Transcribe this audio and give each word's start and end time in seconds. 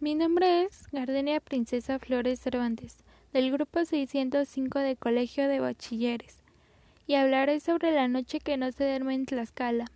Mi 0.00 0.14
nombre 0.14 0.62
es 0.62 0.86
Gardenia 0.92 1.40
Princesa 1.40 1.98
Flores 1.98 2.38
Cervantes, 2.38 2.98
del 3.32 3.50
grupo 3.50 3.84
605 3.84 4.78
de 4.78 4.94
Colegio 4.94 5.48
de 5.48 5.58
Bachilleres, 5.58 6.38
y 7.08 7.16
hablaré 7.16 7.58
sobre 7.58 7.90
la 7.90 8.06
noche 8.06 8.38
que 8.38 8.56
no 8.56 8.70
se 8.70 8.84
duerme 8.84 9.16
en 9.16 9.26
Tlaxcala. 9.26 9.86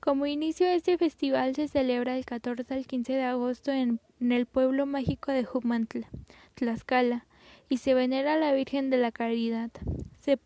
Como 0.00 0.24
inicio, 0.24 0.66
este 0.68 0.96
festival 0.96 1.54
se 1.54 1.68
celebra 1.68 2.14
del 2.14 2.24
14 2.24 2.72
al 2.72 2.86
15 2.86 3.12
de 3.12 3.24
agosto 3.24 3.72
en, 3.72 4.00
el 4.20 4.46
pueblo 4.46 4.86
mágico 4.86 5.32
de 5.32 5.44
Jumantla, 5.44 6.08
Tlaxcala, 6.54 7.26
y 7.68 7.76
se 7.76 7.92
venera 7.92 8.32
a 8.32 8.38
la 8.38 8.54
Virgen 8.54 8.88
de 8.88 8.96
la 8.96 9.12
Caridad. 9.12 9.70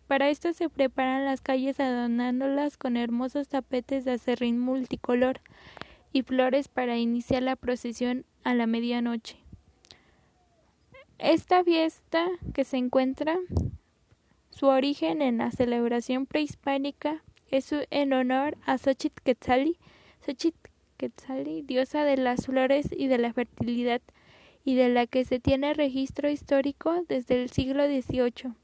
para 0.09 0.31
esto 0.31 0.53
se 0.53 0.69
preparan 0.69 1.25
las 1.25 1.43
calles 1.43 1.79
adornándolas 1.79 2.77
con 2.77 2.97
hermosos 2.97 3.47
tapetes 3.47 4.05
de 4.05 4.15
acerrín 4.15 4.59
multicolor 4.59 5.41
y 6.15 6.23
flores 6.23 6.69
para 6.69 6.97
iniciar 6.97 7.43
la 7.43 7.57
procesión 7.57 8.25
a 8.45 8.55
la 8.55 8.67
medianoche. 8.67 9.37
Esta 11.19 11.63
fiesta 11.65 12.29
que 12.55 12.65
se 12.65 12.77
encuentra 12.77 13.37
su 14.51 14.67
origen 14.67 15.21
en 15.23 15.39
la 15.39 15.51
celebración 15.51 16.27
prehispánica 16.27 17.25
es 17.51 17.75
en 17.91 18.13
honor 18.13 18.57
a 18.65 18.79
Xochitl 18.79 19.23
Quetzali, 19.25 19.77
diosa 21.63 22.05
de 22.05 22.17
las 22.17 22.47
flores 22.47 22.89
y 22.97 23.09
de 23.09 23.19
la 23.19 23.33
fertilidad, 23.33 24.01
y 24.65 24.77
de 24.77 24.89
la 24.91 25.07
que 25.09 25.25
se 25.25 25.41
tiene 25.41 25.75
registro 25.75 26.31
histórico 26.31 27.05
desde 27.09 27.43
el 27.43 27.51
siglo 27.51 27.87
XVIII, 27.87 28.55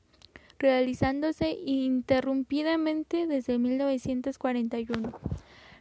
realizándose 0.59 1.59
interrumpidamente 1.67 3.27
desde 3.27 3.59
1941. 3.59 5.13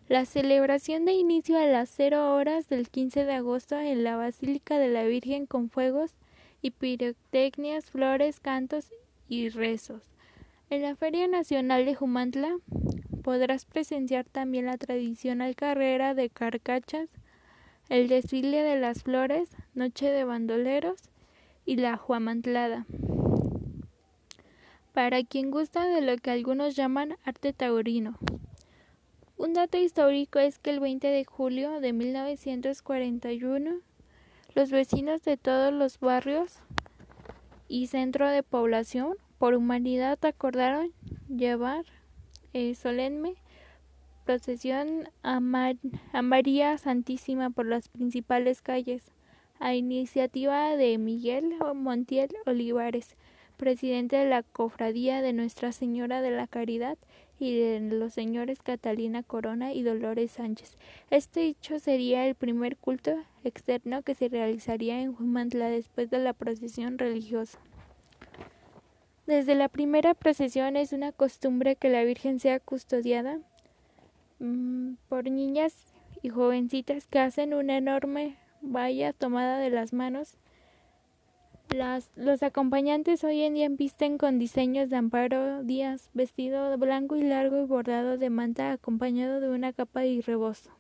La 0.10 0.26
celebración 0.26 1.06
de 1.06 1.14
inicio 1.14 1.60
a 1.60 1.66
las 1.66 1.88
cero 1.88 2.34
horas 2.34 2.68
del 2.68 2.90
15 2.90 3.26
de 3.26 3.34
agosto 3.34 3.78
en 3.78 4.04
la 4.04 4.16
Basílica 4.16 4.80
de 4.80 4.88
la 4.88 5.04
Virgen 5.04 5.46
con 5.46 5.70
fuegos 5.70 6.16
y 6.64 6.72
pirotecnias, 6.72 7.92
flores, 7.92 8.40
cantos 8.40 8.92
y 9.28 9.50
rezos. 9.50 10.02
En 10.72 10.82
la 10.82 10.96
Feria 10.96 11.28
Nacional 11.28 11.86
de 11.86 11.94
Jumantla 11.94 12.58
podrás 13.22 13.66
presenciar 13.66 14.26
también 14.26 14.66
la 14.66 14.80
tradicional 14.80 15.56
carrera 15.56 16.16
de 16.16 16.32
carcachas, 16.32 17.12
el 17.90 18.08
desfile 18.08 18.64
de 18.64 18.80
las 18.80 19.04
flores, 19.04 19.52
noche 19.76 20.10
de 20.10 20.24
bandoleros 20.24 21.04
y 21.68 21.76
la 21.76 21.98
juamantlada. 21.98 22.88
Para 24.92 25.24
quien 25.24 25.52
gusta 25.52 25.86
de 25.86 26.02
lo 26.02 26.18
que 26.18 26.32
algunos 26.32 26.76
llaman 26.76 27.16
arte 27.26 27.54
taurino. 27.54 28.18
Un 29.40 29.54
dato 29.54 29.78
histórico 29.78 30.38
es 30.40 30.60
que 30.60 30.70
el 30.70 30.82
20 30.82 31.08
de 31.08 31.24
julio 31.24 31.80
de 31.80 31.94
1941 31.94 33.80
los 34.54 34.70
vecinos 34.70 35.24
de 35.24 35.38
todos 35.38 35.74
los 35.74 35.98
barrios 36.02 36.58
y 37.70 37.88
centro 37.88 38.28
de 38.28 38.44
población 38.44 39.16
por 39.38 39.56
humanidad 39.56 40.20
acordaron 40.26 40.92
llevar 41.30 41.86
eh, 42.52 42.76
solemne 42.76 43.36
procesión 44.26 45.08
a, 45.24 45.40
a 46.12 46.22
María 46.22 46.78
Santísima 46.78 47.50
por 47.50 47.66
las 47.66 47.88
principales 47.88 48.62
calles, 48.62 49.06
a 49.62 49.74
iniciativa 49.74 50.76
de 50.76 50.98
Miguel 50.98 51.56
Montiel 51.76 52.30
Olivares, 52.46 53.16
presidente 53.60 54.16
de 54.16 54.26
la 54.26 54.42
Cofradía 54.42 55.22
de 55.22 55.34
Nuestra 55.34 55.74
Señora 55.74 56.22
de 56.22 56.32
la 56.32 56.48
Caridad 56.48 56.98
y 57.40 57.60
de 57.60 57.82
los 57.82 58.14
señores 58.14 58.60
Catalina 58.64 59.22
Corona 59.22 59.74
y 59.74 59.84
Dolores 59.84 60.32
Sánchez. 60.32 60.78
Este 61.12 61.44
hecho 61.44 61.78
sería 61.78 62.26
el 62.26 62.36
primer 62.36 62.78
culto 62.78 63.14
externo 63.44 64.02
que 64.02 64.16
se 64.16 64.30
realizaría 64.30 65.02
en 65.02 65.14
Jumantla 65.14 65.70
después 65.70 66.10
de 66.10 66.20
la 66.20 66.32
procesión 66.32 66.98
religiosa. 66.98 67.60
Desde 69.28 69.56
la 69.56 69.68
primera 69.68 70.14
procesión 70.14 70.78
es 70.78 70.94
una 70.94 71.12
costumbre 71.12 71.76
que 71.76 71.90
la 71.90 72.04
Virgen 72.04 72.40
sea 72.40 72.62
custodiada 72.62 73.40
mm, 74.40 74.94
por 75.10 75.30
niñas 75.30 75.94
y 76.24 76.30
jovencitas 76.30 77.08
que 77.08 77.20
hacen 77.20 77.54
una 77.54 77.78
enorme 77.78 78.38
valla 78.62 79.12
tomada 79.12 79.60
de 79.60 79.70
las 79.70 79.92
manos 79.92 80.38
las, 81.76 82.12
los 82.16 82.44
acompañantes 82.44 83.24
hoy 83.24 83.42
en 83.42 83.54
día 83.54 83.68
visten 83.70 84.18
con 84.18 84.40
diseños 84.40 84.90
de 84.90 84.98
Amparo 84.98 85.64
Díaz, 85.64 86.10
vestido 86.14 86.78
blanco 86.78 87.16
y 87.16 87.22
largo 87.22 87.62
y 87.62 87.66
bordado 87.66 88.18
de 88.18 88.30
manta 88.30 88.72
acompañado 88.72 89.40
de 89.40 89.50
una 89.50 89.74
capa 89.74 90.06
y 90.06 90.22
rebozo. 90.22 90.72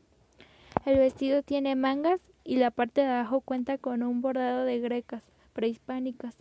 El 0.86 0.98
vestido 0.98 1.44
tiene 1.44 1.76
mangas 1.76 2.22
y 2.44 2.58
la 2.58 2.72
parte 2.72 3.02
de 3.02 3.08
abajo 3.08 3.42
cuenta 3.42 3.78
con 3.78 4.04
un 4.04 4.22
bordado 4.22 4.66
de 4.66 4.80
grecas 4.80 5.24
prehispánicas. 5.54 6.36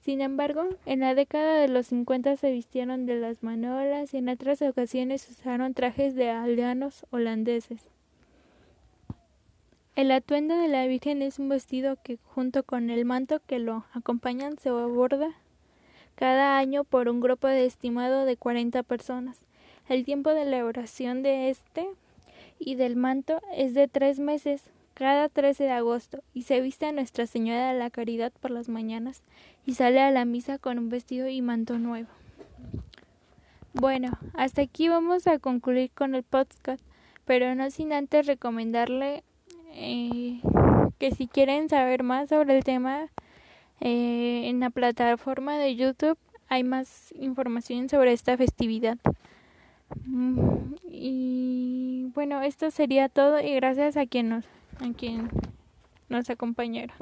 Sin 0.00 0.20
embargo, 0.20 0.68
en 0.86 1.00
la 1.00 1.14
década 1.14 1.56
de 1.56 1.68
los 1.68 1.88
50 1.88 2.36
se 2.36 2.50
vistieron 2.50 3.06
de 3.06 3.16
las 3.16 3.42
manolas 3.42 4.14
y 4.14 4.18
en 4.18 4.28
otras 4.28 4.62
ocasiones 4.62 5.28
usaron 5.28 5.74
trajes 5.74 6.14
de 6.14 6.30
aldeanos 6.30 7.06
holandeses. 7.10 7.90
El 10.00 10.12
atuendo 10.12 10.56
de 10.56 10.66
la 10.66 10.86
Virgen 10.86 11.20
es 11.20 11.38
un 11.38 11.50
vestido 11.50 11.98
que, 12.02 12.16
junto 12.34 12.62
con 12.62 12.88
el 12.88 13.04
manto 13.04 13.38
que 13.46 13.58
lo 13.58 13.84
acompañan, 13.92 14.56
se 14.56 14.70
aborda 14.70 15.28
cada 16.14 16.56
año 16.56 16.84
por 16.84 17.10
un 17.10 17.20
grupo 17.20 17.48
de 17.48 17.66
estimado 17.66 18.24
de 18.24 18.38
40 18.38 18.82
personas. 18.82 19.42
El 19.90 20.06
tiempo 20.06 20.30
de 20.30 20.44
elaboración 20.44 21.22
de 21.22 21.50
este 21.50 21.86
y 22.58 22.76
del 22.76 22.96
manto 22.96 23.42
es 23.54 23.74
de 23.74 23.88
tres 23.88 24.20
meses, 24.20 24.62
cada 24.94 25.28
13 25.28 25.64
de 25.64 25.72
agosto, 25.72 26.22
y 26.32 26.44
se 26.44 26.62
viste 26.62 26.86
a 26.86 26.92
Nuestra 26.92 27.26
Señora 27.26 27.70
de 27.70 27.78
la 27.78 27.90
Caridad 27.90 28.32
por 28.40 28.52
las 28.52 28.70
mañanas 28.70 29.22
y 29.66 29.74
sale 29.74 30.00
a 30.00 30.10
la 30.10 30.24
misa 30.24 30.56
con 30.56 30.78
un 30.78 30.88
vestido 30.88 31.28
y 31.28 31.42
manto 31.42 31.78
nuevo. 31.78 32.08
Bueno, 33.74 34.18
hasta 34.32 34.62
aquí 34.62 34.88
vamos 34.88 35.26
a 35.26 35.38
concluir 35.38 35.90
con 35.90 36.14
el 36.14 36.22
podcast, 36.22 36.82
pero 37.26 37.54
no 37.54 37.70
sin 37.70 37.92
antes 37.92 38.26
recomendarle 38.26 39.24
eh, 39.72 40.40
que 40.98 41.12
si 41.12 41.26
quieren 41.26 41.68
saber 41.68 42.02
más 42.02 42.28
sobre 42.28 42.56
el 42.56 42.64
tema 42.64 43.08
eh, 43.80 44.42
en 44.48 44.60
la 44.60 44.70
plataforma 44.70 45.56
de 45.56 45.76
YouTube 45.76 46.18
hay 46.48 46.64
más 46.64 47.14
información 47.18 47.88
sobre 47.88 48.12
esta 48.12 48.36
festividad. 48.36 48.98
Mm, 50.04 50.74
y 50.90 52.10
bueno, 52.14 52.42
esto 52.42 52.70
sería 52.70 53.08
todo 53.08 53.40
y 53.40 53.54
gracias 53.54 53.96
a 53.96 54.06
quien 54.06 54.28
nos, 54.28 54.44
a 54.80 54.92
quien 54.96 55.28
nos 56.08 56.28
acompañaron. 56.28 56.96